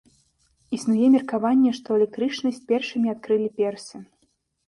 [0.77, 3.97] Існуе меркаванне, што электрычнасць першымі адкрылі персы.